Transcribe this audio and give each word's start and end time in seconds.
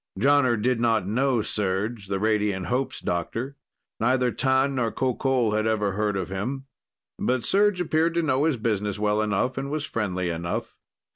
Jonner 0.19 0.59
did 0.59 0.79
not 0.79 1.05
know 1.07 1.41
Serj, 1.41 2.07
the 2.07 2.19
Radiant 2.19 2.65
Hope's 2.65 3.01
doctor. 3.01 3.55
Neither 3.99 4.31
T'an 4.31 4.73
nor 4.73 4.91
Qoqol 4.91 5.55
ever 5.55 5.91
had 5.91 5.95
heard 5.95 6.17
of 6.17 6.29
him. 6.29 6.65
But 7.19 7.41
Serj 7.41 7.79
appeared 7.79 8.15
to 8.15 8.23
know 8.23 8.45
his 8.45 8.57
business 8.57 8.97
well 8.97 9.21
enough, 9.21 9.59
and 9.59 9.69
was 9.69 9.85
friendly 9.85 10.29
enough. 10.31 10.75